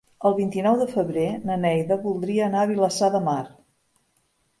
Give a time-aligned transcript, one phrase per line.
[0.27, 3.37] El vint-i-nou de febrer na Neida voldria anar a Vilassar de Mar.